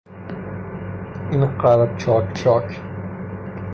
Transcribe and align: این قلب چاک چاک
این 1.31 1.45
قلب 1.57 1.97
چاک 1.97 2.33
چاک 2.33 2.81